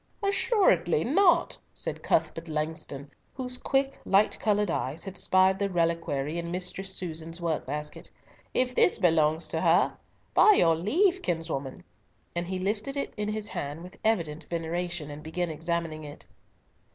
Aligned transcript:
"Assuredly 0.23 1.03
not," 1.03 1.55
said 1.75 2.01
Cuthbert 2.01 2.47
Langston, 2.47 3.11
whose 3.35 3.59
quick, 3.59 3.99
light 4.03 4.39
coloured 4.39 4.71
eyes 4.71 5.03
had 5.03 5.15
spied 5.15 5.59
the 5.59 5.69
reliquary 5.69 6.39
in 6.39 6.49
Mistress 6.49 6.91
Susan's 6.91 7.39
work 7.39 7.67
basket, 7.67 8.09
"if 8.51 8.73
this 8.73 8.97
belongs 8.97 9.47
to 9.49 9.61
her. 9.61 9.95
By 10.33 10.53
your 10.53 10.75
leave, 10.75 11.21
kinswoman," 11.21 11.83
and 12.35 12.47
he 12.47 12.57
lifted 12.57 12.97
it 12.97 13.13
in 13.15 13.29
his 13.29 13.47
hand 13.49 13.83
with 13.83 13.99
evident 14.03 14.47
veneration, 14.49 15.11
and 15.11 15.21
began 15.21 15.51
examining 15.51 16.03
it. 16.03 16.25